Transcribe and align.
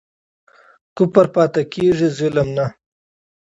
کفر 0.95 1.25
پاتی 1.33 1.61
کیږي 1.73 2.07
ظلم 2.17 2.47
نه 2.57 2.65